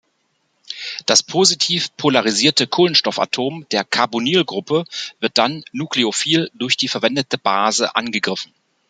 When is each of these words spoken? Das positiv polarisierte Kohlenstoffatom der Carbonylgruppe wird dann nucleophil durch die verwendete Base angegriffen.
Das 1.05 1.21
positiv 1.21 1.95
polarisierte 1.95 2.65
Kohlenstoffatom 2.65 3.67
der 3.69 3.83
Carbonylgruppe 3.83 4.85
wird 5.19 5.37
dann 5.37 5.63
nucleophil 5.73 6.49
durch 6.55 6.75
die 6.75 6.87
verwendete 6.87 7.37
Base 7.37 7.95
angegriffen. 7.95 8.51